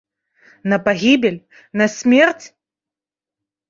На 0.73 0.77
пагібель, 0.87 1.39
на 1.83 1.91
смерць? 1.99 2.47